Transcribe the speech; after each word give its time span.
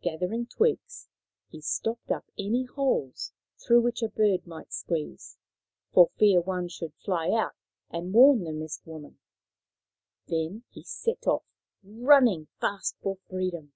Gathering 0.00 0.46
twigs, 0.46 1.08
he 1.50 1.60
stopped 1.60 2.10
up 2.10 2.24
any 2.38 2.64
holes 2.64 3.34
through 3.58 3.82
which 3.82 4.02
a 4.02 4.08
bird 4.08 4.46
might 4.46 4.72
squeeze, 4.72 5.36
for 5.92 6.08
fear 6.16 6.40
one 6.40 6.68
should 6.68 6.94
fly 6.94 7.30
out 7.32 7.52
and 7.90 8.14
warn 8.14 8.44
the 8.44 8.52
Mist 8.54 8.80
woman. 8.86 9.18
Then 10.26 10.64
he 10.70 10.84
set 10.84 11.26
off, 11.26 11.44
running 11.82 12.46
fast 12.58 12.96
for 13.02 13.16
free 13.28 13.50
dom. 13.50 13.74